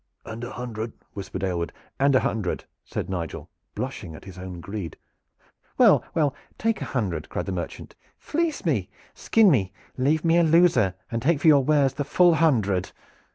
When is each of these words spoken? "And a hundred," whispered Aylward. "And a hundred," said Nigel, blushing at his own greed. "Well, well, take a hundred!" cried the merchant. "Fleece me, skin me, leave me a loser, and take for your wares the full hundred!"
"And 0.25 0.43
a 0.43 0.49
hundred," 0.49 0.93
whispered 1.13 1.43
Aylward. 1.43 1.71
"And 1.99 2.15
a 2.15 2.21
hundred," 2.21 2.65
said 2.83 3.07
Nigel, 3.07 3.51
blushing 3.75 4.15
at 4.15 4.25
his 4.25 4.39
own 4.39 4.59
greed. 4.59 4.97
"Well, 5.77 6.03
well, 6.15 6.33
take 6.57 6.81
a 6.81 6.85
hundred!" 6.85 7.29
cried 7.29 7.45
the 7.45 7.51
merchant. 7.51 7.95
"Fleece 8.17 8.65
me, 8.65 8.89
skin 9.13 9.51
me, 9.51 9.71
leave 9.99 10.25
me 10.25 10.39
a 10.39 10.43
loser, 10.43 10.95
and 11.11 11.21
take 11.21 11.39
for 11.39 11.47
your 11.47 11.63
wares 11.63 11.93
the 11.93 12.03
full 12.03 12.33
hundred!" 12.33 12.91